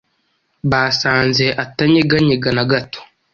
basanze 0.71 1.45
atanyeganyega 1.63 2.49
nagato 2.55 2.99